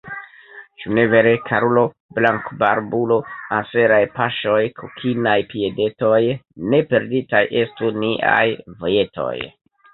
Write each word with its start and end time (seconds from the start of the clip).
Ĉu 0.83 0.93
ne 0.99 1.01
vere, 1.09 1.33
karulo, 1.49 1.83
blankbarbulo, 2.19 3.19
anseraj 3.59 4.01
paŝoj, 4.17 4.57
kokinaj 4.81 5.37
piedetoj, 5.53 6.25
ne 6.75 6.83
perditaj 6.95 7.47
estu 7.65 7.97
niaj 8.03 8.45
vojetoj! 8.83 9.33